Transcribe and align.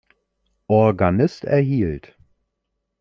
Organist 0.65 1.43
erhielt. 1.45 2.17